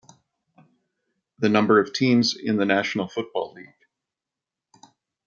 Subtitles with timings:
[1.37, 4.87] The number of teams in the National Football League.